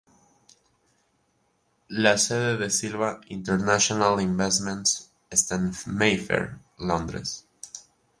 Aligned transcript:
La 1.89 2.17
sede 2.17 2.57
de 2.57 2.71
Silva 2.71 3.21
International 3.29 4.19
Investments 4.19 5.11
está 5.29 5.53
en 5.57 5.73
Mayfair, 5.85 6.57
Londres. 6.79 7.45